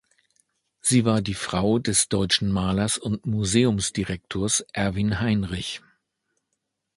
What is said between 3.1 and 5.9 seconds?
Museumsdirektors Erwin Heinrich.